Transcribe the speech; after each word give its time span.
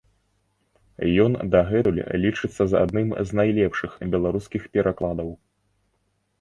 Ён 1.25 1.31
дагэтуль 1.55 1.99
лічыцца 2.25 2.63
адным 2.83 3.07
з 3.29 3.39
найлепшых 3.43 3.91
беларускіх 4.17 4.61
перакладаў. 4.77 5.29